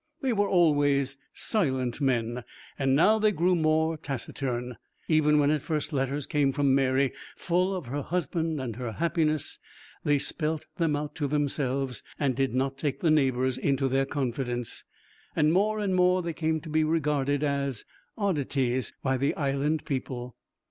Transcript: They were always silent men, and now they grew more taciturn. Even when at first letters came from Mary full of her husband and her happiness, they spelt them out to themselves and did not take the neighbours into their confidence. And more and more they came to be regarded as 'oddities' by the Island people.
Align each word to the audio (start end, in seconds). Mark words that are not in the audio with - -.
They 0.23 0.33
were 0.33 0.49
always 0.49 1.15
silent 1.31 2.01
men, 2.01 2.43
and 2.79 2.95
now 2.95 3.19
they 3.19 3.31
grew 3.31 3.53
more 3.55 3.97
taciturn. 3.97 4.77
Even 5.07 5.37
when 5.37 5.51
at 5.51 5.61
first 5.61 5.93
letters 5.93 6.25
came 6.25 6.51
from 6.51 6.73
Mary 6.73 7.11
full 7.35 7.75
of 7.75 7.85
her 7.85 8.01
husband 8.01 8.59
and 8.59 8.77
her 8.77 8.93
happiness, 8.93 9.59
they 10.03 10.17
spelt 10.17 10.65
them 10.77 10.95
out 10.95 11.13
to 11.17 11.27
themselves 11.27 12.01
and 12.19 12.35
did 12.35 12.55
not 12.55 12.79
take 12.79 13.01
the 13.01 13.11
neighbours 13.11 13.59
into 13.59 13.87
their 13.87 14.07
confidence. 14.07 14.83
And 15.35 15.53
more 15.53 15.77
and 15.79 15.93
more 15.93 16.23
they 16.23 16.33
came 16.33 16.61
to 16.61 16.69
be 16.69 16.83
regarded 16.83 17.43
as 17.43 17.85
'oddities' 18.17 18.93
by 19.03 19.17
the 19.17 19.35
Island 19.35 19.85
people. 19.85 20.35